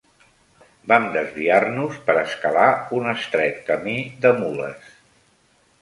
Vam 0.91 1.05
desviar-nos 1.15 2.01
per 2.09 2.17
escalar 2.23 2.67
un 3.01 3.13
estret 3.15 3.63
camí 3.71 3.95
de 4.25 4.37
mules 4.43 4.93